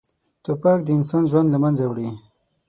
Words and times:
توپک 0.43 0.79
د 0.83 0.89
انسان 0.97 1.23
ژوند 1.31 1.47
له 1.51 1.57
منځه 1.63 1.83
وړي. 1.87 2.09